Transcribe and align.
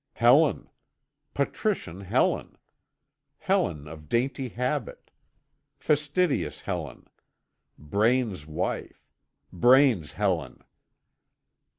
Helen! 0.13 0.67
Patrician 1.35 2.01
Helen! 2.05 2.57
Helen 3.37 3.87
of 3.87 4.09
dainty 4.09 4.49
habit! 4.49 5.11
Fastidious 5.77 6.61
Helen! 6.61 7.05
Braine's 7.77 8.47
wife! 8.47 9.11
Braine's 9.53 10.13
Helen! 10.13 10.63